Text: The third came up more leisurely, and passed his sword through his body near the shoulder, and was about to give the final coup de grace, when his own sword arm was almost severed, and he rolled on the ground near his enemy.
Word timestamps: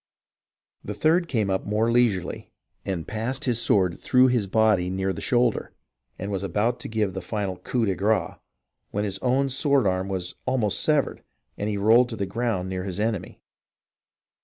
The 0.83 0.95
third 0.95 1.27
came 1.27 1.51
up 1.51 1.63
more 1.67 1.91
leisurely, 1.91 2.51
and 2.83 3.07
passed 3.07 3.45
his 3.45 3.61
sword 3.61 3.99
through 3.99 4.29
his 4.29 4.47
body 4.47 4.89
near 4.89 5.13
the 5.13 5.21
shoulder, 5.21 5.73
and 6.17 6.31
was 6.31 6.41
about 6.41 6.79
to 6.79 6.87
give 6.87 7.13
the 7.13 7.21
final 7.21 7.57
coup 7.57 7.85
de 7.85 7.93
grace, 7.93 8.37
when 8.89 9.03
his 9.03 9.19
own 9.19 9.51
sword 9.51 9.85
arm 9.85 10.07
was 10.07 10.33
almost 10.47 10.81
severed, 10.81 11.23
and 11.55 11.69
he 11.69 11.77
rolled 11.77 12.11
on 12.11 12.17
the 12.17 12.25
ground 12.25 12.67
near 12.67 12.83
his 12.83 12.99
enemy. 12.99 13.41